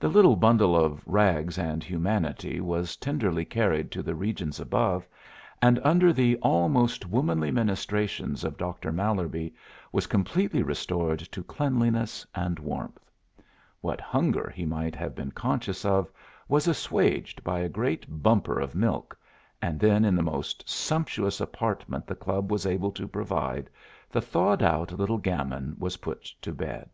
[0.00, 5.06] The little bundle of rags and humanity was tenderly carried to the regions above,
[5.60, 9.52] and under the almost womanly ministrations of Doctor Mallerby
[9.92, 13.10] was completely restored to cleanliness and warmth;
[13.82, 16.10] what hunger he might have been conscious of
[16.48, 19.18] was assuaged by a great bumper of milk,
[19.60, 23.68] and then in the most sumptuous apartment the club was able to provide
[24.10, 26.88] the thawed out little gamin was put to bed.